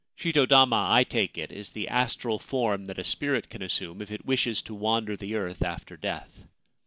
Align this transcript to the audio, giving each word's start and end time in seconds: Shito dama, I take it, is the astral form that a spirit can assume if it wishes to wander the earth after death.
Shito 0.17 0.47
dama, 0.49 0.87
I 0.89 1.03
take 1.03 1.37
it, 1.37 1.51
is 1.51 1.73
the 1.73 1.87
astral 1.87 2.39
form 2.39 2.87
that 2.87 2.97
a 2.97 3.03
spirit 3.03 3.51
can 3.51 3.61
assume 3.61 4.01
if 4.01 4.09
it 4.09 4.25
wishes 4.25 4.63
to 4.63 4.73
wander 4.73 5.15
the 5.15 5.35
earth 5.35 5.61
after 5.61 5.95
death. 5.95 6.43